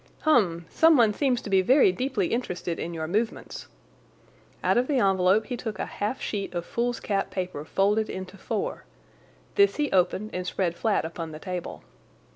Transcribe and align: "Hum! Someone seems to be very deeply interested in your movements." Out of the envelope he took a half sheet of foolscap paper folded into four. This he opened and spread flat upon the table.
"Hum! 0.21 0.65
Someone 0.67 1.13
seems 1.13 1.43
to 1.43 1.49
be 1.51 1.61
very 1.61 1.91
deeply 1.91 2.29
interested 2.33 2.79
in 2.79 2.91
your 2.95 3.07
movements." 3.07 3.67
Out 4.63 4.75
of 4.75 4.87
the 4.87 4.97
envelope 4.97 5.45
he 5.45 5.55
took 5.55 5.77
a 5.77 5.85
half 5.85 6.19
sheet 6.19 6.55
of 6.55 6.65
foolscap 6.65 7.29
paper 7.29 7.63
folded 7.63 8.09
into 8.09 8.35
four. 8.35 8.85
This 9.53 9.75
he 9.75 9.91
opened 9.91 10.31
and 10.33 10.47
spread 10.47 10.75
flat 10.75 11.05
upon 11.05 11.33
the 11.33 11.39
table. 11.39 11.83